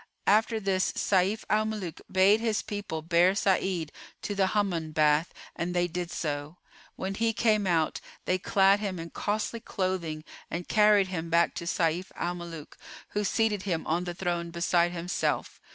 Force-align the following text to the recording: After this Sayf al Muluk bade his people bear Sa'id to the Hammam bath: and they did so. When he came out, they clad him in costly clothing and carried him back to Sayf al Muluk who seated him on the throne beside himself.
After 0.25 0.59
this 0.59 0.91
Sayf 0.95 1.43
al 1.47 1.65
Muluk 1.65 2.01
bade 2.11 2.39
his 2.39 2.63
people 2.63 3.03
bear 3.03 3.35
Sa'id 3.35 3.91
to 4.23 4.33
the 4.33 4.47
Hammam 4.47 4.93
bath: 4.93 5.31
and 5.55 5.75
they 5.75 5.87
did 5.87 6.09
so. 6.09 6.57
When 6.95 7.13
he 7.13 7.33
came 7.33 7.67
out, 7.67 8.01
they 8.25 8.39
clad 8.39 8.79
him 8.79 8.97
in 8.97 9.11
costly 9.11 9.59
clothing 9.59 10.23
and 10.49 10.67
carried 10.67 11.09
him 11.09 11.29
back 11.29 11.53
to 11.53 11.65
Sayf 11.67 12.07
al 12.15 12.33
Muluk 12.33 12.79
who 13.09 13.23
seated 13.23 13.61
him 13.61 13.85
on 13.85 14.05
the 14.05 14.15
throne 14.15 14.49
beside 14.49 14.91
himself. 14.91 15.61